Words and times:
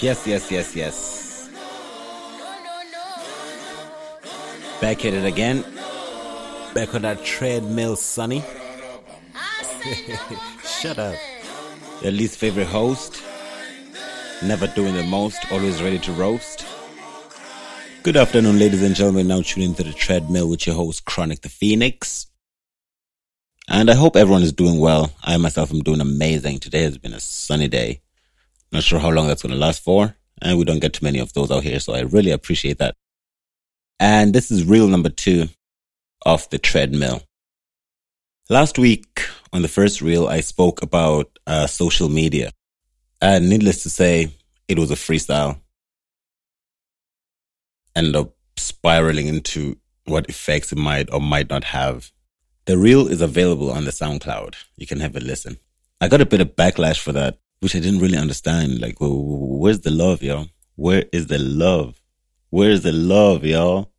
Yes, 0.00 0.26
yes, 0.26 0.50
yes, 0.50 0.74
yes. 0.74 1.50
Back 4.80 5.04
at 5.04 5.12
it 5.12 5.26
again. 5.26 5.62
Back 6.74 6.94
on 6.94 7.02
that 7.02 7.22
treadmill, 7.22 7.96
Sonny. 7.96 8.42
Shut 10.64 10.98
up. 10.98 11.14
Your 12.00 12.12
least 12.12 12.38
favorite 12.38 12.66
host. 12.66 13.22
Never 14.42 14.66
doing 14.68 14.94
the 14.94 15.02
most, 15.02 15.38
always 15.52 15.82
ready 15.82 15.98
to 15.98 16.12
roast. 16.12 16.64
Good 18.02 18.16
afternoon, 18.16 18.58
ladies 18.58 18.82
and 18.82 18.94
gentlemen. 18.94 19.28
Now 19.28 19.42
tune 19.42 19.64
into 19.64 19.82
the 19.82 19.92
treadmill 19.92 20.48
with 20.48 20.66
your 20.66 20.76
host, 20.76 21.04
Chronic 21.04 21.42
the 21.42 21.50
Phoenix. 21.50 22.26
And 23.68 23.90
I 23.90 23.94
hope 23.94 24.16
everyone 24.16 24.42
is 24.42 24.54
doing 24.54 24.80
well. 24.80 25.12
I 25.22 25.36
myself 25.36 25.70
am 25.70 25.80
doing 25.80 26.00
amazing. 26.00 26.60
Today 26.60 26.84
has 26.84 26.96
been 26.96 27.12
a 27.12 27.20
sunny 27.20 27.68
day. 27.68 28.00
Not 28.72 28.82
sure 28.82 28.98
how 28.98 29.10
long 29.10 29.26
that's 29.26 29.42
going 29.42 29.52
to 29.52 29.58
last 29.58 29.82
for. 29.82 30.16
And 30.42 30.58
we 30.58 30.64
don't 30.64 30.80
get 30.80 30.94
too 30.94 31.04
many 31.04 31.18
of 31.18 31.32
those 31.32 31.50
out 31.50 31.64
here. 31.64 31.80
So 31.80 31.94
I 31.94 32.00
really 32.00 32.30
appreciate 32.30 32.78
that. 32.78 32.96
And 33.98 34.32
this 34.32 34.50
is 34.50 34.64
reel 34.64 34.88
number 34.88 35.10
two 35.10 35.48
of 36.24 36.48
the 36.50 36.58
treadmill. 36.58 37.22
Last 38.48 38.78
week 38.78 39.26
on 39.52 39.62
the 39.62 39.68
first 39.68 40.00
reel, 40.00 40.26
I 40.26 40.40
spoke 40.40 40.82
about 40.82 41.38
uh, 41.46 41.66
social 41.66 42.08
media. 42.08 42.52
And 43.20 43.50
needless 43.50 43.82
to 43.82 43.90
say, 43.90 44.32
it 44.66 44.78
was 44.78 44.90
a 44.90 44.94
freestyle. 44.94 45.60
Ended 47.94 48.16
up 48.16 48.34
spiraling 48.56 49.26
into 49.26 49.76
what 50.04 50.28
effects 50.28 50.72
it 50.72 50.78
might 50.78 51.12
or 51.12 51.20
might 51.20 51.50
not 51.50 51.64
have. 51.64 52.10
The 52.64 52.78
reel 52.78 53.08
is 53.08 53.20
available 53.20 53.70
on 53.70 53.84
the 53.84 53.90
SoundCloud. 53.90 54.54
You 54.76 54.86
can 54.86 55.00
have 55.00 55.16
a 55.16 55.20
listen. 55.20 55.58
I 56.00 56.08
got 56.08 56.20
a 56.20 56.26
bit 56.26 56.40
of 56.40 56.56
backlash 56.56 56.98
for 56.98 57.12
that 57.12 57.38
which 57.60 57.76
I 57.76 57.80
didn't 57.80 58.00
really 58.00 58.18
understand. 58.18 58.80
Like, 58.80 58.96
where's 58.98 59.80
the 59.80 59.90
love, 59.90 60.22
y'all? 60.22 60.48
Where 60.76 61.04
is 61.12 61.28
the 61.28 61.38
love? 61.38 62.00
Where's 62.48 62.82
the 62.82 62.92
love, 62.92 63.44
y'all? 63.44 63.92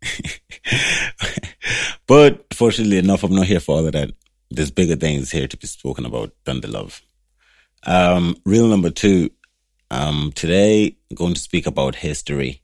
but 2.06 2.46
fortunately 2.54 2.98
enough, 2.98 3.22
I'm 3.22 3.34
not 3.34 3.46
here 3.46 3.60
for 3.60 3.76
all 3.76 3.86
of 3.86 3.92
that. 3.92 4.12
There's 4.50 4.70
bigger 4.70 4.96
things 4.96 5.30
here 5.30 5.46
to 5.46 5.56
be 5.56 5.66
spoken 5.66 6.06
about 6.06 6.32
than 6.44 6.60
the 6.60 6.68
love. 6.68 7.02
Um, 7.84 8.36
reel 8.44 8.68
number 8.68 8.90
two. 8.90 9.30
Um, 9.90 10.32
today 10.34 10.96
I'm 11.10 11.16
going 11.16 11.34
to 11.34 11.40
speak 11.40 11.66
about 11.66 11.96
history. 11.96 12.62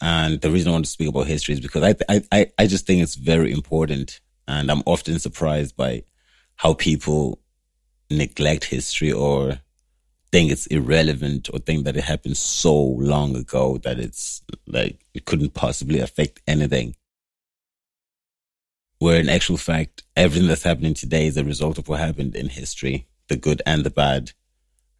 And 0.00 0.40
the 0.40 0.50
reason 0.50 0.68
I 0.68 0.72
want 0.72 0.84
to 0.84 0.90
speak 0.90 1.08
about 1.08 1.28
history 1.28 1.54
is 1.54 1.60
because 1.60 1.94
I, 2.08 2.22
I, 2.32 2.46
I 2.58 2.66
just 2.66 2.86
think 2.86 3.02
it's 3.02 3.14
very 3.14 3.52
important. 3.52 4.20
And 4.48 4.70
I'm 4.70 4.82
often 4.84 5.20
surprised 5.20 5.76
by 5.76 6.02
how 6.56 6.74
people 6.74 7.38
neglect 8.12 8.64
history 8.64 9.12
or 9.12 9.58
think 10.30 10.50
it's 10.50 10.66
irrelevant 10.66 11.50
or 11.52 11.58
think 11.58 11.84
that 11.84 11.96
it 11.96 12.04
happened 12.04 12.36
so 12.36 12.74
long 12.74 13.36
ago 13.36 13.78
that 13.84 13.98
it's 13.98 14.42
like 14.66 14.98
it 15.12 15.26
couldn't 15.26 15.54
possibly 15.54 16.00
affect 16.00 16.40
anything. 16.46 16.96
Where 18.98 19.20
in 19.20 19.28
actual 19.28 19.58
fact, 19.58 20.04
everything 20.16 20.48
that's 20.48 20.62
happening 20.62 20.94
today 20.94 21.26
is 21.26 21.36
a 21.36 21.44
result 21.44 21.76
of 21.76 21.88
what 21.88 22.00
happened 22.00 22.34
in 22.34 22.48
history, 22.48 23.06
the 23.28 23.36
good 23.36 23.60
and 23.66 23.84
the 23.84 23.90
bad. 23.90 24.32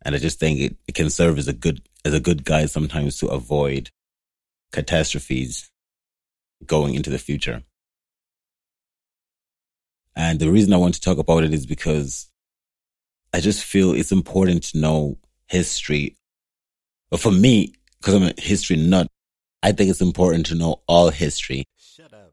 And 0.03 0.15
I 0.15 0.19
just 0.19 0.39
think 0.39 0.61
it, 0.61 0.77
it 0.87 0.95
can 0.95 1.09
serve 1.09 1.39
as 1.39 1.49
a 1.49 1.53
good 1.53 1.83
as 2.05 2.13
a 2.13 2.21
good 2.21 2.45
guide 2.45 2.71
sometimes 2.71 3.17
to 3.19 3.29
avoid 3.29 3.91
catastrophes 4.73 5.71
going 6.67 6.95
into 6.95 7.11
the 7.11 7.19
future. 7.19 7.63
And 10.15 10.41
the 10.41 10.51
reason 10.51 10.73
I 10.73 10.79
want 10.79 10.95
to 10.95 11.01
talk 11.01 11.19
about 11.19 11.45
it 11.45 11.55
is 11.55 11.65
because 11.65 12.29
I 13.33 13.41
just 13.41 13.65
feel 13.65 13.93
it's 13.93 14.13
important 14.13 14.65
to 14.65 14.79
know 14.79 15.19
history. 15.47 16.17
But 17.11 17.21
for 17.21 17.31
me, 17.31 17.75
because 18.01 18.15
I'm 18.15 18.23
a 18.25 18.35
history 18.39 18.77
nut, 18.77 19.07
I 19.63 19.73
think 19.73 19.91
it's 19.91 20.01
important 20.01 20.47
to 20.47 20.55
know 20.55 20.83
all 20.87 21.11
history. 21.11 21.65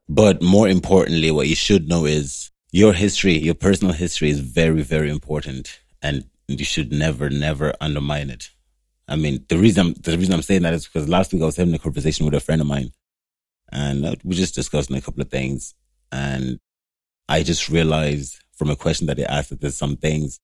But 0.08 0.42
more 0.42 0.68
importantly, 0.68 1.32
what 1.32 1.48
you 1.48 1.56
should 1.56 1.88
know 1.88 2.06
is 2.06 2.52
your 2.72 2.94
history, 2.94 3.38
your 3.38 3.54
personal 3.54 3.94
history 3.94 4.30
is 4.30 4.40
very, 4.40 4.82
very 4.82 5.10
important. 5.10 5.80
And 6.02 6.26
you 6.48 6.66
should 6.66 6.92
never, 6.92 7.30
never 7.30 7.74
undermine 7.80 8.30
it. 8.30 8.50
I 9.08 9.16
mean, 9.16 9.46
the 9.50 9.58
reason 9.58 9.88
I'm, 9.88 9.94
the 9.94 10.18
reason 10.18 10.34
I'm 10.34 10.42
saying 10.42 10.64
that 10.64 10.74
is 10.74 10.88
because 10.88 11.08
last 11.08 11.32
week 11.34 11.42
I 11.42 11.46
was 11.46 11.56
having 11.56 11.74
a 11.74 11.80
conversation 11.80 12.26
with 12.26 12.36
a 12.36 12.40
friend 12.40 12.62
of 12.62 12.68
mine 12.68 12.92
and 13.72 14.06
uh, 14.06 14.16
we 14.24 14.36
just 14.36 14.56
discussing 14.56 14.96
a 14.96 15.02
couple 15.02 15.22
of 15.22 15.30
things. 15.30 15.76
And 16.12 16.60
I 17.28 17.44
just 17.44 17.70
realized 17.70 18.38
from 18.54 18.70
a 18.70 18.76
question 18.76 19.08
that 19.08 19.18
he 19.18 19.26
asked 19.26 19.50
that 19.50 19.62
there's 19.62 19.78
some 19.78 19.98
things 19.98 20.40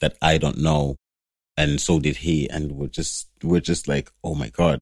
that 0.00 0.16
I 0.20 0.38
don't 0.38 0.58
know. 0.58 0.96
And 1.56 1.80
so 1.80 2.00
did 2.00 2.18
he. 2.18 2.48
And 2.48 2.72
we're 2.72 2.88
just, 2.88 3.28
we're 3.42 3.60
just 3.60 3.88
like, 3.88 4.10
oh 4.24 4.34
my 4.34 4.48
God, 4.48 4.78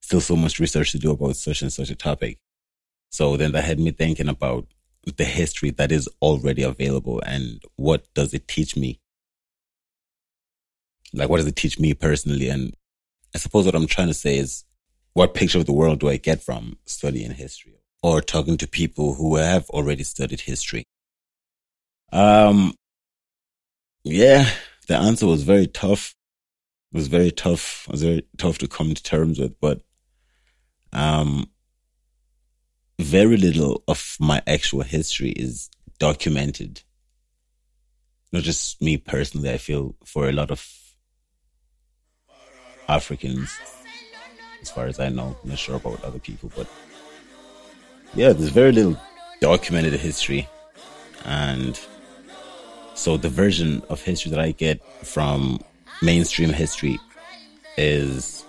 still 0.00 0.20
so 0.20 0.36
much 0.36 0.58
research 0.58 0.92
to 0.92 0.98
do 0.98 1.12
about 1.12 1.36
such 1.36 1.62
and 1.62 1.72
such 1.72 1.90
a 1.90 1.96
topic. 1.96 2.38
So 3.10 3.36
then 3.36 3.52
that 3.52 3.64
had 3.64 3.78
me 3.78 3.90
thinking 3.90 4.28
about 4.28 4.66
the 5.16 5.24
history 5.24 5.70
that 5.70 5.90
is 5.90 6.08
already 6.20 6.62
available 6.62 7.20
and 7.26 7.62
what 7.76 8.06
does 8.14 8.32
it 8.34 8.46
teach 8.46 8.76
me? 8.76 9.00
Like, 11.12 11.28
what 11.28 11.38
does 11.38 11.46
it 11.46 11.56
teach 11.56 11.78
me 11.78 11.94
personally? 11.94 12.48
And 12.48 12.74
I 13.34 13.38
suppose 13.38 13.66
what 13.66 13.74
I'm 13.74 13.86
trying 13.86 14.08
to 14.08 14.14
say 14.14 14.38
is 14.38 14.64
what 15.12 15.34
picture 15.34 15.58
of 15.58 15.66
the 15.66 15.72
world 15.72 16.00
do 16.00 16.08
I 16.08 16.16
get 16.16 16.42
from 16.42 16.78
studying 16.86 17.32
history 17.32 17.80
or 18.02 18.20
talking 18.20 18.56
to 18.58 18.66
people 18.66 19.14
who 19.14 19.36
have 19.36 19.68
already 19.70 20.04
studied 20.04 20.40
history? 20.40 20.84
Um, 22.12 22.74
yeah, 24.04 24.48
the 24.88 24.96
answer 24.96 25.26
was 25.26 25.42
very 25.42 25.66
tough. 25.66 26.14
It 26.92 26.96
was 26.96 27.08
very 27.08 27.30
tough. 27.30 27.84
It 27.88 27.92
was 27.92 28.02
very 28.02 28.26
tough 28.36 28.58
to 28.58 28.68
come 28.68 28.94
to 28.94 29.02
terms 29.02 29.38
with, 29.38 29.58
but 29.60 29.80
um, 30.92 31.48
very 32.98 33.36
little 33.36 33.82
of 33.88 34.16
my 34.20 34.42
actual 34.46 34.82
history 34.82 35.30
is 35.30 35.70
documented. 35.98 36.82
Not 38.32 38.42
just 38.42 38.80
me 38.80 38.96
personally, 38.96 39.50
I 39.50 39.58
feel 39.58 39.94
for 40.04 40.28
a 40.28 40.32
lot 40.32 40.50
of 40.50 40.66
Africans, 42.88 43.58
as 44.60 44.70
far 44.70 44.86
as 44.86 44.98
I 44.98 45.08
know, 45.08 45.36
I'm 45.42 45.50
not 45.50 45.58
sure 45.58 45.76
about 45.76 46.02
other 46.04 46.18
people, 46.18 46.50
but 46.56 46.66
yeah, 48.14 48.32
there's 48.32 48.50
very 48.50 48.72
little 48.72 48.98
documented 49.40 49.94
history. 49.94 50.48
And 51.24 51.78
so 52.94 53.16
the 53.16 53.28
version 53.28 53.82
of 53.88 54.02
history 54.02 54.30
that 54.30 54.40
I 54.40 54.52
get 54.52 54.82
from 55.04 55.60
mainstream 56.02 56.50
history 56.50 56.98
is 57.76 58.44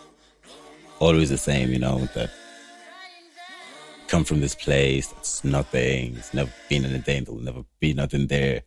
always 1.00 1.30
the 1.30 1.38
same, 1.38 1.70
you 1.70 1.80
know, 1.80 2.00
that 2.14 2.30
come 4.08 4.24
from 4.24 4.42
this 4.42 4.56
place, 4.56 5.14
it's 5.18 5.44
nothing, 5.44 6.16
it's 6.18 6.34
never 6.34 6.52
been 6.70 6.86
anything, 6.86 7.24
there'll 7.24 7.40
never 7.40 7.64
be 7.80 7.94
nothing 7.94 8.28
there. 8.28 8.62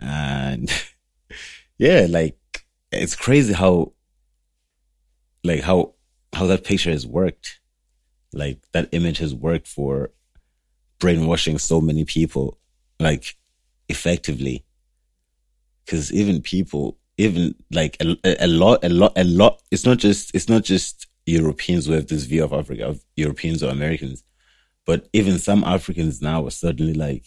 And 0.00 0.70
yeah, 1.78 2.06
like 2.08 2.38
it's 2.92 3.16
crazy 3.16 3.52
how 3.52 3.92
like 5.44 5.60
how 5.60 5.94
how 6.32 6.46
that 6.46 6.64
picture 6.64 6.90
has 6.90 7.06
worked. 7.06 7.60
Like 8.32 8.58
that 8.72 8.88
image 8.92 9.18
has 9.18 9.34
worked 9.34 9.66
for 9.66 10.10
brainwashing 10.98 11.58
so 11.58 11.80
many 11.80 12.04
people, 12.04 12.58
like 13.00 13.36
effectively 13.88 14.64
because 15.88 16.12
even 16.12 16.42
people, 16.42 16.98
even 17.16 17.54
like 17.70 17.96
a, 18.00 18.14
a, 18.44 18.46
lot, 18.46 18.84
a 18.84 18.90
lot, 18.90 19.12
a 19.16 19.24
lot. 19.24 19.62
It's 19.70 19.86
not 19.86 19.96
just 19.96 20.34
it's 20.34 20.48
not 20.48 20.62
just 20.62 21.06
Europeans 21.24 21.86
who 21.86 21.92
have 21.92 22.08
this 22.08 22.24
view 22.24 22.44
of 22.44 22.52
Africa, 22.52 22.88
of 22.88 23.02
Europeans 23.16 23.62
or 23.62 23.70
Americans, 23.70 24.22
but 24.84 25.08
even 25.14 25.38
some 25.38 25.64
Africans 25.64 26.20
now 26.20 26.44
are 26.44 26.50
suddenly 26.50 26.92
like, 26.92 27.24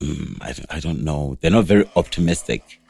mm, 0.00 0.38
I 0.40 0.54
I 0.74 0.80
don't 0.80 1.04
know. 1.04 1.36
They're 1.40 1.50
not 1.50 1.66
very 1.66 1.84
optimistic 1.96 2.80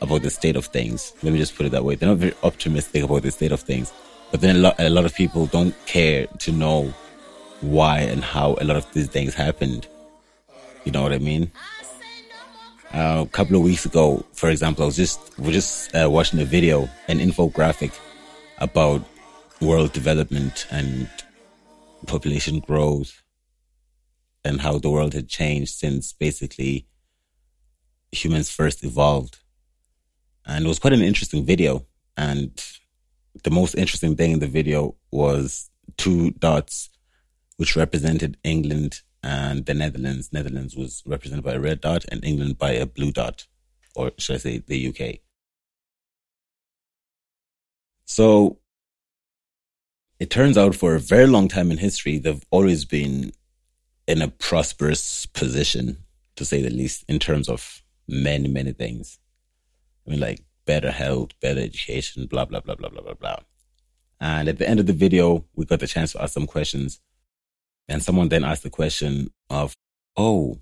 about 0.00 0.22
the 0.22 0.30
state 0.30 0.56
of 0.56 0.66
things. 0.66 1.12
Let 1.22 1.34
me 1.34 1.38
just 1.38 1.54
put 1.54 1.66
it 1.66 1.72
that 1.72 1.84
way. 1.84 1.96
They're 1.96 2.08
not 2.08 2.18
very 2.18 2.34
optimistic 2.42 3.02
about 3.02 3.22
the 3.24 3.30
state 3.30 3.52
of 3.52 3.60
things. 3.60 3.92
But 4.30 4.40
then 4.40 4.56
a 4.56 4.58
lot, 4.58 4.74
a 4.78 4.88
lot 4.88 5.04
of 5.04 5.14
people 5.14 5.46
don't 5.46 5.74
care 5.84 6.26
to 6.26 6.50
know 6.50 6.94
why 7.60 8.00
and 8.00 8.24
how 8.24 8.56
a 8.60 8.64
lot 8.64 8.76
of 8.76 8.90
these 8.94 9.08
things 9.08 9.34
happened. 9.34 9.86
You 10.84 10.92
know 10.92 11.02
what 11.02 11.12
I 11.12 11.18
mean? 11.18 11.52
Uh, 12.94 13.24
a 13.26 13.28
couple 13.30 13.56
of 13.56 13.62
weeks 13.62 13.84
ago, 13.84 14.24
for 14.34 14.50
example, 14.50 14.84
I 14.84 14.86
was 14.86 14.94
just 14.94 15.36
we're 15.36 15.50
just 15.50 15.92
uh, 15.96 16.08
watching 16.08 16.38
a 16.38 16.44
video, 16.44 16.88
an 17.08 17.18
infographic 17.18 17.92
about 18.58 19.02
world 19.60 19.92
development 19.92 20.68
and 20.70 21.08
population 22.06 22.60
growth 22.60 23.20
and 24.44 24.60
how 24.60 24.78
the 24.78 24.90
world 24.90 25.12
had 25.12 25.28
changed 25.28 25.74
since 25.74 26.12
basically 26.12 26.86
humans 28.12 28.48
first 28.48 28.84
evolved. 28.84 29.38
And 30.46 30.64
it 30.64 30.68
was 30.68 30.78
quite 30.78 30.92
an 30.92 31.02
interesting 31.02 31.44
video. 31.44 31.84
And 32.16 32.64
the 33.42 33.50
most 33.50 33.74
interesting 33.74 34.14
thing 34.14 34.30
in 34.30 34.38
the 34.38 34.46
video 34.46 34.94
was 35.10 35.68
two 35.96 36.30
dots 36.30 36.90
which 37.56 37.74
represented 37.74 38.36
England 38.44 39.00
and 39.24 39.64
the 39.64 39.72
Netherlands. 39.72 40.32
Netherlands 40.32 40.76
was 40.76 41.02
represented 41.06 41.44
by 41.44 41.54
a 41.54 41.60
red 41.60 41.80
dot 41.80 42.04
and 42.10 42.22
England 42.22 42.58
by 42.58 42.72
a 42.72 42.84
blue 42.84 43.10
dot, 43.10 43.46
or 43.96 44.12
should 44.18 44.34
I 44.34 44.38
say 44.38 44.58
the 44.58 44.88
UK. 44.88 45.20
So 48.04 48.58
it 50.20 50.28
turns 50.28 50.58
out 50.58 50.74
for 50.74 50.94
a 50.94 51.00
very 51.00 51.26
long 51.26 51.48
time 51.48 51.70
in 51.70 51.78
history, 51.78 52.18
they've 52.18 52.44
always 52.50 52.84
been 52.84 53.32
in 54.06 54.20
a 54.20 54.28
prosperous 54.28 55.24
position, 55.24 55.96
to 56.36 56.44
say 56.44 56.60
the 56.60 56.68
least, 56.68 57.04
in 57.08 57.18
terms 57.18 57.48
of 57.48 57.82
many, 58.06 58.46
many 58.46 58.72
things. 58.72 59.18
I 60.06 60.10
mean, 60.10 60.20
like 60.20 60.44
better 60.66 60.90
health, 60.90 61.30
better 61.40 61.60
education, 61.60 62.26
blah, 62.26 62.44
blah, 62.44 62.60
blah, 62.60 62.74
blah, 62.74 62.90
blah, 62.90 63.02
blah, 63.02 63.14
blah. 63.14 63.38
And 64.20 64.48
at 64.48 64.58
the 64.58 64.68
end 64.68 64.80
of 64.80 64.86
the 64.86 64.92
video, 64.92 65.46
we 65.56 65.64
got 65.64 65.80
the 65.80 65.86
chance 65.86 66.12
to 66.12 66.22
ask 66.22 66.34
some 66.34 66.46
questions. 66.46 67.00
And 67.88 68.02
someone 68.02 68.28
then 68.28 68.44
asked 68.44 68.62
the 68.62 68.70
question 68.70 69.30
of, 69.50 69.74
oh, 70.16 70.58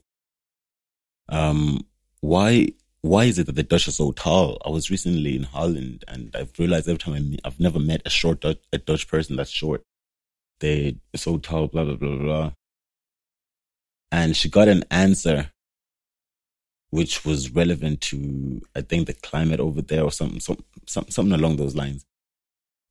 um, 1.29 1.87
why 2.21 2.69
why 3.03 3.25
is 3.25 3.39
it 3.39 3.47
that 3.47 3.57
the 3.57 3.65
Dutch 3.65 3.89
are 3.89 3.93
so 3.93 4.13
tall? 4.13 4.59
I 4.65 4.71
was 4.71 4.91
recently 4.91 5.35
in 5.35 5.43
Holland 5.43 6.05
and 6.07 6.35
I've 6.37 6.53
realized 6.57 6.89
every 6.89 6.99
time 6.99 7.15
I 7.15 7.19
meet, 7.19 7.41
I've 7.45 7.59
never 7.59 7.81
met 7.81 8.03
a 8.05 8.11
short 8.11 8.41
Dutch, 8.41 8.59
a 8.73 8.79
Dutch 8.79 9.09
person 9.09 9.35
that's 9.35 9.51
short. 9.51 9.83
They're 10.61 10.93
so 11.17 11.39
tall, 11.39 11.67
blah, 11.67 11.85
blah, 11.85 11.97
blah, 11.97 12.17
blah. 12.17 12.53
And 14.13 14.37
she 14.37 14.49
got 14.49 14.69
an 14.69 14.85
answer 14.91 15.51
which 16.91 17.25
was 17.25 17.51
relevant 17.51 18.03
to, 18.03 18.61
I 18.77 18.83
think, 18.83 19.09
the 19.09 19.15
climate 19.15 19.59
over 19.59 19.83
there 19.83 20.05
or 20.05 20.13
something, 20.13 20.39
some, 20.39 20.59
some, 20.87 21.07
something 21.09 21.33
along 21.33 21.57
those 21.57 21.75
lines. 21.75 22.05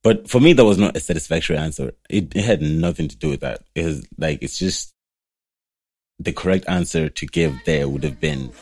But 0.02 0.28
for 0.28 0.40
me, 0.40 0.52
that 0.52 0.64
was 0.64 0.78
not 0.78 0.96
a 0.96 1.00
satisfactory 1.00 1.56
answer. 1.56 1.92
It, 2.10 2.34
it 2.34 2.44
had 2.44 2.60
nothing 2.60 3.08
to 3.08 3.16
do 3.16 3.30
with 3.30 3.40
that. 3.40 3.62
It 3.74 3.84
was 3.84 4.06
like, 4.18 4.42
it's 4.42 4.58
just 4.58 4.92
the 6.18 6.32
correct 6.32 6.64
answer 6.68 7.08
to 7.08 7.26
give 7.26 7.56
there 7.64 7.88
would 7.88 8.04
have 8.04 8.20
been 8.20 8.52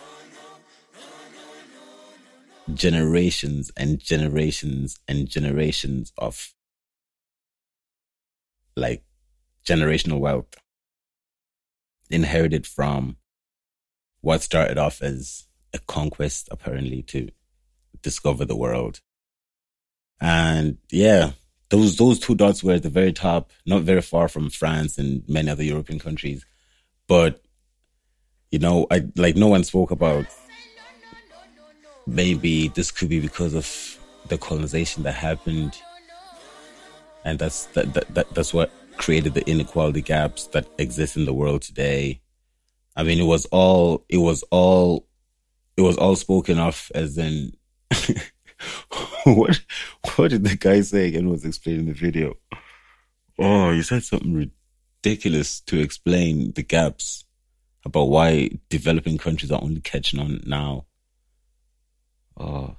generations 2.75 3.71
and 3.77 3.99
generations 3.99 4.99
and 5.09 5.29
generations 5.29 6.13
of 6.19 6.55
like 8.77 9.03
generational 9.65 10.21
wealth 10.21 10.55
inherited 12.11 12.67
from 12.67 13.17
what 14.21 14.43
started 14.43 14.79
off 14.79 15.03
as 15.03 15.47
a 15.73 15.79
conquest 15.81 16.49
apparently 16.51 17.03
to 17.03 17.29
discover 18.03 18.45
the 18.45 18.57
world 18.57 19.01
and 20.21 20.77
yeah 20.91 21.33
those 21.71 21.97
those 21.97 22.19
two 22.19 22.35
dots 22.35 22.63
were 22.63 22.75
at 22.75 22.83
the 22.83 22.91
very 22.91 23.13
top 23.13 23.51
not 23.65 23.83
very 23.83 24.03
far 24.03 24.29
from 24.29 24.51
france 24.51 24.99
and 24.99 25.23
many 25.29 25.51
other 25.51 25.63
european 25.63 25.99
countries. 25.99 26.45
But 27.07 27.43
you 28.51 28.59
know 28.59 28.87
i 28.91 29.03
like 29.17 29.37
no 29.37 29.49
one 29.49 29.65
spoke 29.65 29.91
about 29.91 30.27
maybe 32.07 32.69
this 32.69 32.91
could 32.91 33.09
be 33.09 33.21
because 33.21 33.55
of 33.55 33.99
the 34.29 34.39
colonization 34.39 35.03
that 35.05 35.13
happened. 35.13 35.77
And 37.25 37.39
that's 37.39 37.67
that, 37.67 37.93
that, 37.95 38.15
that 38.15 38.35
that's 38.35 38.55
what 38.55 38.71
created 38.97 39.35
the 39.35 39.49
inequality 39.49 40.03
gaps 40.03 40.47
that 40.49 40.67
exist 40.79 41.17
in 41.17 41.25
the 41.25 41.35
world 41.35 41.63
today. 41.63 42.21
I 42.97 43.03
mean 43.03 43.21
it 43.21 43.25
was 43.25 43.47
all 43.47 44.05
it 44.09 44.19
was 44.19 44.43
all 44.51 45.07
it 45.77 45.83
was 45.83 45.97
all 45.97 46.17
spoken 46.17 46.59
of 46.59 46.91
as 46.95 47.19
in 47.19 47.53
what 49.35 49.61
what 50.17 50.31
did 50.31 50.45
the 50.45 50.57
guy 50.57 50.81
say 50.81 51.09
again 51.09 51.29
was 51.29 51.45
explaining 51.45 51.87
the 51.87 51.93
video 51.93 52.35
oh 53.39 53.73
he 53.73 53.83
said 53.83 54.03
something 54.03 54.51
ridiculous 55.03 55.61
to 55.61 55.79
explain 55.79 56.53
the 56.53 56.63
gaps 56.63 57.25
about 57.85 58.05
why 58.05 58.51
developing 58.69 59.19
countries 59.19 59.51
are 59.51 59.63
only 59.63 59.81
catching 59.81 60.21
on 60.21 60.41
now 60.47 60.85
oh, 62.41 62.77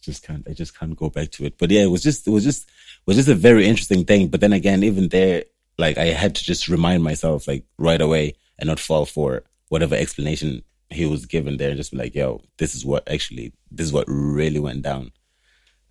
just 0.00 0.26
can't, 0.26 0.46
I 0.48 0.52
just 0.52 0.78
can't 0.78 0.96
go 0.96 1.10
back 1.10 1.30
to 1.32 1.44
it. 1.44 1.58
But 1.58 1.70
yeah, 1.70 1.82
it 1.82 1.90
was 1.90 2.02
just, 2.02 2.26
it 2.26 2.30
was 2.30 2.44
just, 2.44 2.62
it 2.62 3.06
was 3.06 3.16
just 3.16 3.28
a 3.28 3.34
very 3.34 3.66
interesting 3.66 4.04
thing. 4.04 4.28
But 4.28 4.40
then 4.40 4.52
again, 4.52 4.82
even 4.82 5.08
there, 5.08 5.44
like 5.78 5.98
I 5.98 6.06
had 6.06 6.34
to 6.36 6.44
just 6.44 6.68
remind 6.68 7.02
myself 7.02 7.48
like 7.48 7.64
right 7.78 8.00
away 8.00 8.34
and 8.58 8.68
not 8.68 8.80
fall 8.80 9.04
for 9.04 9.42
whatever 9.68 9.94
explanation 9.94 10.62
he 10.90 11.06
was 11.06 11.26
given 11.26 11.56
there 11.56 11.68
and 11.68 11.76
just 11.76 11.92
be 11.92 11.98
like, 11.98 12.14
yo, 12.14 12.42
this 12.58 12.74
is 12.74 12.84
what 12.84 13.08
actually, 13.10 13.52
this 13.70 13.86
is 13.86 13.92
what 13.92 14.06
really 14.08 14.58
went 14.58 14.82
down. 14.82 15.12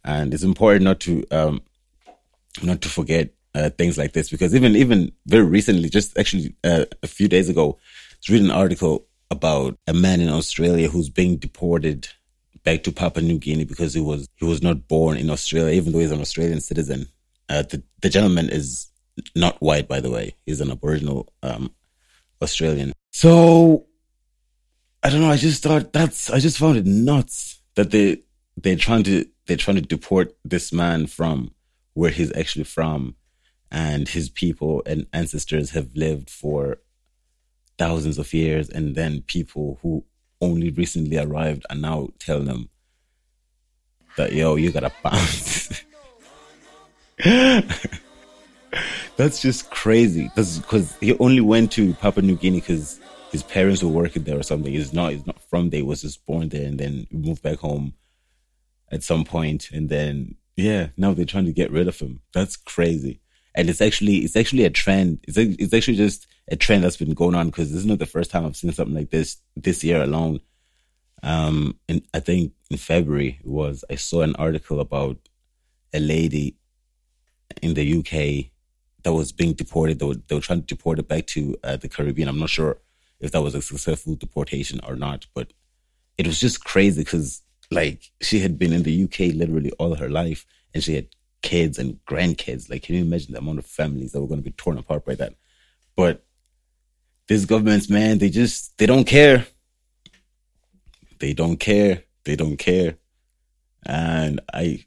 And 0.03 0.33
it's 0.33 0.43
important 0.43 0.83
not 0.83 0.99
to, 1.01 1.25
um, 1.31 1.61
not 2.63 2.81
to 2.81 2.89
forget 2.89 3.33
uh, 3.55 3.69
things 3.71 3.97
like 3.97 4.13
this 4.13 4.29
because 4.29 4.55
even, 4.55 4.75
even 4.75 5.11
very 5.25 5.45
recently, 5.45 5.89
just 5.89 6.17
actually 6.17 6.55
uh, 6.63 6.85
a 7.03 7.07
few 7.07 7.27
days 7.27 7.49
ago, 7.49 7.77
I 8.19 8.29
reading 8.29 8.47
an 8.49 8.55
article 8.55 9.05
about 9.31 9.77
a 9.87 9.93
man 9.93 10.21
in 10.21 10.29
Australia 10.29 10.89
who's 10.89 11.09
being 11.09 11.37
deported 11.37 12.07
back 12.63 12.83
to 12.83 12.91
Papua 12.91 13.23
New 13.23 13.39
Guinea 13.39 13.65
because 13.65 13.93
he 13.93 14.01
was 14.01 14.27
he 14.35 14.45
was 14.45 14.61
not 14.61 14.87
born 14.87 15.17
in 15.17 15.29
Australia, 15.29 15.73
even 15.73 15.91
though 15.91 15.99
he's 15.99 16.11
an 16.11 16.21
Australian 16.21 16.61
citizen. 16.61 17.07
Uh, 17.47 17.63
the 17.63 17.83
the 18.01 18.09
gentleman 18.09 18.49
is 18.49 18.89
not 19.35 19.61
white, 19.61 19.87
by 19.87 19.99
the 19.99 20.09
way. 20.09 20.35
He's 20.45 20.61
an 20.61 20.71
Aboriginal 20.71 21.31
um, 21.43 21.73
Australian. 22.41 22.93
So 23.11 23.85
I 25.03 25.09
don't 25.09 25.21
know. 25.21 25.31
I 25.31 25.37
just 25.37 25.63
thought 25.63 25.93
that's. 25.93 26.29
I 26.29 26.39
just 26.39 26.57
found 26.57 26.77
it 26.77 26.85
nuts 26.85 27.61
that 27.75 27.91
they 27.91 28.21
they're 28.57 28.75
trying 28.75 29.03
to 29.03 29.25
they're 29.49 29.57
trying 29.57 29.75
to 29.77 29.81
deport 29.81 30.37
this 30.45 30.71
man 30.71 31.07
from 31.07 31.49
where 31.95 32.11
he's 32.11 32.31
actually 32.37 32.65
from, 32.65 33.15
and 33.71 34.07
his 34.07 34.29
people 34.29 34.83
and 34.85 35.07
ancestors 35.11 35.71
have 35.71 35.89
lived 35.95 36.29
for 36.29 36.77
thousands 37.79 38.19
of 38.19 38.31
years, 38.31 38.69
and 38.69 38.95
then 38.95 39.23
people 39.23 39.79
who 39.81 40.05
only 40.39 40.69
recently 40.69 41.17
arrived 41.17 41.65
and 41.69 41.81
now 41.81 42.09
tell 42.19 42.41
them 42.41 42.69
that 44.17 44.33
yo, 44.33 44.55
you 44.55 44.71
gotta 44.71 44.91
bounce. 45.01 45.83
That's 49.17 49.41
just 49.41 49.71
crazy. 49.71 50.29
Because 50.35 50.95
he 50.99 51.17
only 51.17 51.41
went 51.41 51.71
to 51.71 51.95
Papua 51.95 52.23
New 52.23 52.35
Guinea 52.35 52.59
because 52.59 52.99
his 53.31 53.41
parents 53.41 53.81
were 53.81 53.89
working 53.89 54.25
there 54.25 54.37
or 54.37 54.43
something. 54.43 54.71
He's 54.71 54.93
not. 54.93 55.13
He's 55.13 55.25
not 55.25 55.41
from 55.41 55.71
there. 55.71 55.79
He 55.79 55.83
was 55.83 56.03
just 56.03 56.23
born 56.27 56.49
there 56.49 56.67
and 56.67 56.79
then 56.79 57.07
moved 57.09 57.41
back 57.41 57.57
home 57.57 57.95
at 58.91 59.03
some. 59.03 59.25
And 59.31 59.89
then 59.89 60.35
yeah, 60.55 60.89
now 60.97 61.13
they're 61.13 61.25
trying 61.25 61.45
to 61.45 61.53
get 61.53 61.71
rid 61.71 61.87
of 61.87 61.99
him. 61.99 62.21
That's 62.33 62.57
crazy. 62.57 63.21
And 63.55 63.69
it's 63.69 63.81
actually 63.81 64.17
it's 64.17 64.35
actually 64.35 64.65
a 64.65 64.69
trend. 64.69 65.19
It's 65.27 65.37
it's 65.37 65.73
actually 65.73 65.97
just 65.97 66.27
a 66.49 66.55
trend 66.55 66.83
that's 66.83 66.97
been 66.97 67.13
going 67.13 67.35
on 67.35 67.47
because 67.47 67.71
this 67.71 67.79
is 67.79 67.85
not 67.85 67.99
the 67.99 68.05
first 68.05 68.31
time 68.31 68.45
I've 68.45 68.55
seen 68.55 68.71
something 68.71 68.95
like 68.95 69.09
this 69.09 69.37
this 69.55 69.83
year 69.83 70.01
alone. 70.01 70.39
Um, 71.21 71.77
and 71.89 72.01
I 72.13 72.19
think 72.19 72.53
in 72.69 72.77
February 72.77 73.39
was 73.43 73.83
I 73.89 73.95
saw 73.95 74.21
an 74.21 74.35
article 74.35 74.79
about 74.79 75.17
a 75.93 75.99
lady 75.99 76.57
in 77.61 77.73
the 77.73 77.99
UK 77.99 78.51
that 79.03 79.13
was 79.13 79.31
being 79.31 79.53
deported. 79.53 79.99
They 79.99 80.05
were, 80.05 80.15
they 80.15 80.35
were 80.35 80.41
trying 80.41 80.61
to 80.61 80.67
deport 80.67 80.97
her 80.97 81.03
back 81.03 81.27
to 81.27 81.57
uh, 81.63 81.77
the 81.77 81.89
Caribbean. 81.89 82.27
I'm 82.27 82.39
not 82.39 82.49
sure 82.49 82.79
if 83.19 83.31
that 83.31 83.41
was 83.41 83.55
a 83.55 83.61
successful 83.61 84.15
deportation 84.15 84.79
or 84.87 84.95
not, 84.95 85.25
but 85.33 85.51
it 86.17 86.27
was 86.27 86.39
just 86.39 86.63
crazy 86.63 87.01
because 87.01 87.41
like 87.71 88.11
she 88.21 88.39
had 88.39 88.57
been 88.57 88.73
in 88.73 88.83
the 88.83 89.03
UK 89.03 89.35
literally 89.35 89.71
all 89.79 89.95
her 89.95 90.09
life 90.09 90.45
and 90.73 90.83
she 90.83 90.95
had 90.95 91.07
kids 91.41 91.77
and 91.77 91.99
grandkids. 92.05 92.69
Like, 92.69 92.83
can 92.83 92.95
you 92.95 93.01
imagine 93.01 93.33
the 93.33 93.39
amount 93.39 93.59
of 93.59 93.65
families 93.65 94.11
that 94.11 94.21
were 94.21 94.27
going 94.27 94.41
to 94.41 94.49
be 94.49 94.51
torn 94.51 94.77
apart 94.77 95.05
by 95.05 95.15
that? 95.15 95.35
But 95.95 96.23
these 97.27 97.45
governments, 97.45 97.89
man, 97.89 98.17
they 98.17 98.29
just, 98.29 98.77
they 98.77 98.85
don't 98.85 99.05
care. 99.05 99.45
They 101.19 101.33
don't 101.33 101.57
care. 101.57 102.03
They 102.23 102.35
don't 102.35 102.57
care. 102.57 102.95
And 103.85 104.41
I, 104.53 104.85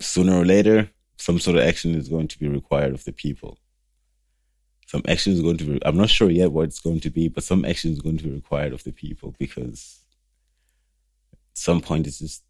sooner 0.00 0.34
or 0.34 0.44
later, 0.44 0.90
some 1.16 1.38
sort 1.38 1.56
of 1.56 1.64
action 1.64 1.94
is 1.94 2.08
going 2.08 2.28
to 2.28 2.38
be 2.38 2.48
required 2.48 2.94
of 2.94 3.04
the 3.04 3.12
people. 3.12 3.58
Some 4.86 5.02
action 5.06 5.32
is 5.32 5.42
going 5.42 5.58
to 5.58 5.64
be, 5.64 5.78
I'm 5.84 5.96
not 5.96 6.08
sure 6.08 6.30
yet 6.30 6.52
what 6.52 6.64
it's 6.64 6.80
going 6.80 7.00
to 7.00 7.10
be, 7.10 7.28
but 7.28 7.44
some 7.44 7.64
action 7.64 7.92
is 7.92 8.00
going 8.00 8.16
to 8.18 8.24
be 8.24 8.30
required 8.30 8.72
of 8.72 8.84
the 8.84 8.92
people 8.92 9.34
because 9.38 10.00
some 11.58 11.80
point 11.80 12.06
it's 12.06 12.18
just, 12.18 12.42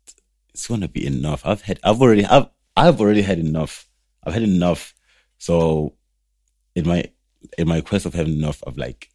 it's 0.55 0.67
to 0.67 0.89
be 0.89 1.07
enough. 1.07 1.43
I've 1.45 1.63
had, 1.63 1.81
I've 1.83 2.01
already, 2.01 2.25
I've, 2.25 2.47
I've 2.77 3.01
already 3.01 3.23
had 3.23 3.39
enough. 3.39 3.89
I've 4.25 4.35
had 4.35 4.43
enough. 4.43 4.95
So 5.39 5.95
in 6.75 6.87
my, 6.87 7.05
in 7.57 7.69
my 7.69 7.81
quest 7.81 8.07
of 8.07 8.15
having 8.15 8.35
enough 8.35 8.63
of 8.65 8.77
like 8.77 9.11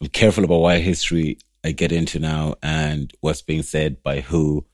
I'm 0.00 0.08
careful 0.08 0.44
about 0.44 0.60
what 0.60 0.80
history 0.80 1.38
I 1.64 1.72
get 1.72 1.92
into 1.92 2.18
now 2.18 2.56
and 2.62 3.12
what's 3.20 3.42
being 3.42 3.62
said 3.62 4.02
by 4.02 4.20
who. 4.20 4.66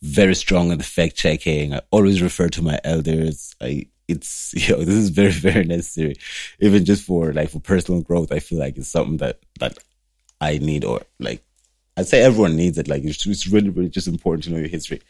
Very 0.00 0.36
strong 0.36 0.70
on 0.70 0.78
the 0.78 0.84
fact 0.84 1.16
checking. 1.16 1.74
I 1.74 1.80
always 1.90 2.22
refer 2.22 2.48
to 2.50 2.62
my 2.62 2.78
elders. 2.84 3.56
I 3.60 3.86
it's 4.06 4.54
you 4.56 4.76
know 4.76 4.84
this 4.84 4.94
is 4.94 5.08
very 5.08 5.32
very 5.32 5.64
necessary, 5.64 6.14
even 6.60 6.84
just 6.84 7.04
for 7.04 7.32
like 7.32 7.50
for 7.50 7.58
personal 7.58 8.02
growth. 8.02 8.30
I 8.30 8.38
feel 8.38 8.60
like 8.60 8.76
it's 8.76 8.88
something 8.88 9.16
that 9.16 9.40
that 9.58 9.76
I 10.40 10.58
need 10.58 10.84
or 10.84 11.02
like 11.18 11.44
I'd 11.98 12.06
say 12.06 12.22
everyone 12.22 12.54
needs 12.54 12.78
it. 12.78 12.86
Like 12.86 13.02
it's, 13.02 13.46
really 13.48 13.70
really 13.70 13.88
just 13.88 14.06
important 14.06 14.44
to 14.44 14.50
know 14.50 14.58
your 14.58 14.68
history, 14.68 15.02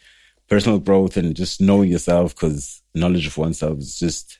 personal 0.47 0.79
growth, 0.79 1.17
and 1.17 1.35
just 1.35 1.61
knowing 1.61 1.91
yourself 1.91 2.33
because 2.33 2.81
knowledge 2.95 3.27
of 3.27 3.37
oneself 3.37 3.77
is 3.77 3.99
just 3.99 4.39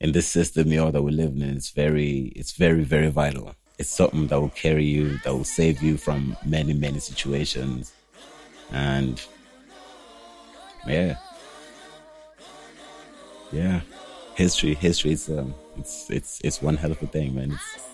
in 0.00 0.12
this 0.12 0.26
system, 0.26 0.72
you 0.72 0.78
know, 0.78 0.90
that 0.90 1.02
we're 1.02 1.10
living 1.10 1.42
in, 1.42 1.56
it's 1.56 1.70
very, 1.70 2.32
it's 2.34 2.52
very, 2.52 2.82
very 2.84 3.10
vital. 3.10 3.54
It's 3.78 3.90
something 3.90 4.28
that 4.28 4.40
will 4.40 4.48
carry 4.48 4.84
you, 4.84 5.18
that 5.24 5.34
will 5.34 5.44
save 5.44 5.82
you 5.82 5.98
from 5.98 6.38
many, 6.46 6.72
many 6.72 7.00
situations. 7.00 7.92
And 8.72 9.22
yeah, 10.86 11.16
yeah, 13.52 13.82
history, 14.36 14.72
history 14.72 15.12
is 15.12 15.28
um, 15.28 15.54
it's 15.76 16.08
it's 16.10 16.40
it's 16.42 16.62
one 16.62 16.76
hell 16.78 16.92
of 16.92 17.02
a 17.02 17.06
thing, 17.06 17.34
man. 17.34 17.52
It's, 17.52 17.93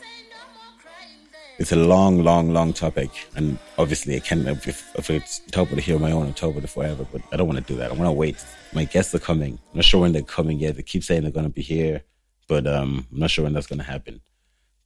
it's 1.61 1.73
a 1.73 1.77
long, 1.77 2.25
long, 2.25 2.55
long 2.55 2.73
topic, 2.73 3.11
and 3.37 3.59
obviously, 3.77 4.17
I 4.17 4.21
can't. 4.21 4.49
If, 4.49 4.97
if 4.97 5.11
it's 5.11 5.43
about 5.53 5.71
it 5.73 5.81
here 5.81 5.99
my 5.99 6.11
own, 6.11 6.33
talk 6.33 6.53
about 6.53 6.65
it 6.65 6.71
forever. 6.71 7.07
But 7.13 7.21
I 7.31 7.37
don't 7.37 7.47
want 7.47 7.59
to 7.59 7.73
do 7.73 7.79
that. 7.79 7.91
I 7.91 7.95
want 7.95 8.07
to 8.07 8.13
wait. 8.13 8.43
My 8.73 8.85
guests 8.85 9.15
are 9.15 9.19
coming. 9.19 9.59
I'm 9.73 9.77
not 9.77 9.85
sure 9.85 10.01
when 10.01 10.13
they're 10.13 10.23
coming 10.23 10.59
yet. 10.59 10.77
They 10.77 10.83
keep 10.83 11.05
saying 11.05 11.21
they're 11.21 11.31
going 11.31 11.45
to 11.45 11.53
be 11.53 11.61
here, 11.61 12.03
but 12.49 12.67
um, 12.67 13.07
I'm 13.13 13.19
not 13.19 13.31
sure 13.31 13.45
when 13.45 13.53
that's 13.53 13.67
going 13.67 13.79
to 13.79 13.85
happen. 13.85 14.23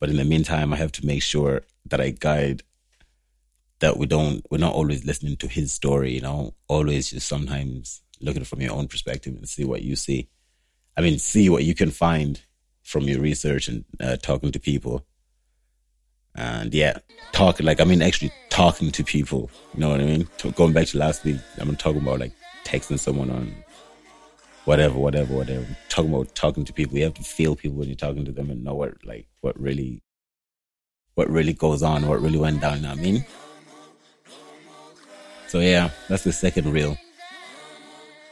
But 0.00 0.10
in 0.10 0.16
the 0.16 0.24
meantime, 0.24 0.72
I 0.72 0.76
have 0.76 0.90
to 0.92 1.06
make 1.06 1.22
sure 1.22 1.62
that 1.86 2.00
I 2.00 2.10
guide 2.10 2.64
that 3.78 3.96
we 3.96 4.06
don't. 4.06 4.44
We're 4.50 4.58
not 4.58 4.74
always 4.74 5.04
listening 5.04 5.36
to 5.36 5.48
his 5.48 5.72
story. 5.72 6.12
You 6.12 6.22
know, 6.22 6.54
always 6.66 7.10
just 7.10 7.28
sometimes 7.28 8.02
looking 8.20 8.42
from 8.42 8.60
your 8.60 8.72
own 8.72 8.88
perspective 8.88 9.36
and 9.36 9.48
see 9.48 9.64
what 9.64 9.82
you 9.82 9.94
see. 9.94 10.28
I 10.96 11.02
mean, 11.02 11.20
see 11.20 11.48
what 11.48 11.62
you 11.62 11.76
can 11.76 11.92
find 11.92 12.42
from 12.82 13.04
your 13.04 13.20
research 13.20 13.68
and 13.68 13.84
uh, 14.00 14.16
talking 14.16 14.50
to 14.50 14.58
people 14.58 15.06
and 16.36 16.74
yeah, 16.74 16.98
talking 17.32 17.64
like 17.66 17.80
I 17.80 17.84
mean 17.84 18.02
actually 18.02 18.32
talking 18.50 18.90
to 18.90 19.04
people. 19.04 19.50
You 19.74 19.80
know 19.80 19.90
what 19.90 20.00
I 20.00 20.04
mean? 20.04 20.28
Going 20.54 20.72
back 20.72 20.86
to 20.88 20.98
last 20.98 21.24
week, 21.24 21.38
I'm 21.58 21.74
talking 21.76 22.02
about 22.02 22.20
like 22.20 22.32
texting 22.64 22.98
someone 22.98 23.30
on 23.30 23.54
whatever, 24.64 24.98
whatever, 24.98 25.34
whatever. 25.34 25.66
Talking 25.88 26.12
about 26.12 26.34
talking 26.34 26.64
to 26.64 26.72
people. 26.72 26.96
You 26.96 27.04
have 27.04 27.14
to 27.14 27.22
feel 27.22 27.54
people 27.54 27.78
when 27.78 27.88
you're 27.88 27.96
talking 27.96 28.24
to 28.24 28.32
them 28.32 28.50
and 28.50 28.64
know 28.64 28.74
what 28.74 28.94
like 29.04 29.28
what 29.40 29.58
really 29.60 30.02
what 31.14 31.30
really 31.30 31.52
goes 31.52 31.82
on, 31.82 32.08
what 32.08 32.20
really 32.20 32.38
went 32.38 32.60
down. 32.60 32.76
You 32.76 32.82
know 32.82 32.88
what 32.90 32.98
I 32.98 33.02
mean? 33.02 33.26
So 35.48 35.60
yeah, 35.60 35.90
that's 36.08 36.24
the 36.24 36.32
second 36.32 36.72
reel. 36.72 36.96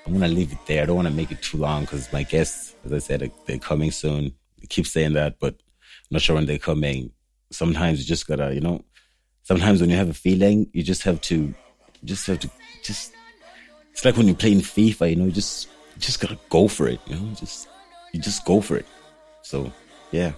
I'm 0.05 0.13
gonna 0.13 0.27
leave 0.27 0.51
it 0.51 0.59
there. 0.67 0.83
I 0.83 0.87
don't 0.87 0.97
want 0.97 1.07
to 1.07 1.15
make 1.15 1.31
it 1.31 1.41
too 1.41 1.59
long 1.59 1.83
because 1.83 2.13
my 2.13 2.25
guests, 2.25 2.75
as 2.85 2.93
I 2.93 2.99
said, 2.99 3.31
they're 3.47 3.59
coming 3.59 3.93
soon. 3.93 4.33
I 4.61 4.67
keep 4.67 4.89
saying 4.89 5.13
that, 5.13 5.39
but 5.39 5.55
I'm 5.55 6.15
not 6.15 6.23
sure 6.23 6.35
when 6.35 6.47
they're 6.47 6.59
coming 6.59 7.13
sometimes 7.53 8.01
you 8.01 8.05
just 8.05 8.27
gotta, 8.27 8.55
you 8.55 8.61
know, 8.61 8.85
sometimes 9.43 9.81
when 9.81 9.91
you 9.91 9.97
have 9.97 10.09
a 10.09 10.15
feeling, 10.15 10.69
you 10.73 10.83
just 10.83 11.03
have 11.03 11.21
to, 11.23 11.55
just 12.05 12.27
have 12.27 12.41
to, 12.41 12.51
just, 12.83 13.13
it's 13.93 14.05
like 14.05 14.17
when 14.17 14.27
you're 14.27 14.37
playing 14.37 14.61
FIFA, 14.61 15.11
you 15.11 15.17
know, 15.17 15.27
you 15.27 15.33
just, 15.33 15.69
you 15.95 16.01
just 16.01 16.21
gotta 16.21 16.39
go 16.49 16.69
for 16.69 16.89
it, 16.89 17.01
you 17.07 17.15
know, 17.15 17.35
just, 17.35 17.69
you 18.13 18.21
just 18.21 18.45
go 18.45 18.61
for 18.61 18.77
it. 18.77 18.87
So, 19.43 19.73
yeah. 20.11 20.33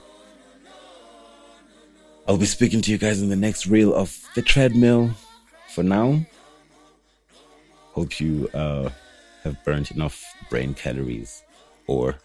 I'll 2.27 2.39
be 2.39 2.47
speaking 2.47 2.81
to 2.83 2.91
you 2.91 2.99
guys 2.99 3.21
in 3.21 3.29
the 3.29 3.37
next 3.37 3.67
reel 3.67 3.95
of 3.95 4.19
the 4.35 4.43
treadmill. 4.43 5.11
For 5.69 5.83
now, 5.83 6.25
hope 7.93 8.21
you 8.21 8.49
uh, 8.55 8.91
have 9.43 9.63
burnt 9.65 9.91
enough 9.91 10.25
brain 10.49 10.73
calories 10.73 11.43
or 11.87 12.17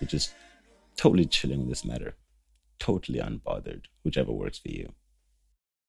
you're 0.00 0.08
just 0.08 0.34
totally 0.96 1.24
chilling 1.24 1.60
with 1.60 1.70
this 1.70 1.84
matter 1.84 2.14
totally 2.78 3.18
unbothered, 3.18 3.84
whichever 4.04 4.32
works 4.32 4.58
for 4.58 4.68
you. 4.68 4.92